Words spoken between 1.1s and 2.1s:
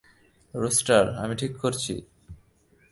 আমি ঠিক করছি!